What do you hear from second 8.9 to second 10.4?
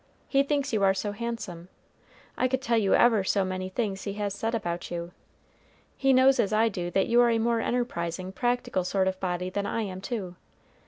of body than I am, too.